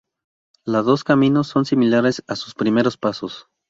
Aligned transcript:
La 0.65 0.81
dos 0.81 1.03
caminos 1.03 1.45
son 1.47 1.63
similares 1.65 2.23
en 2.27 2.35
sus 2.35 2.55
primeros 2.55 2.97
pasos. 2.97 3.45